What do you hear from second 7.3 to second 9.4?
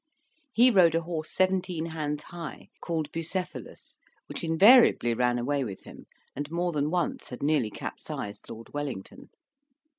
nearly capsized Lord Wellington.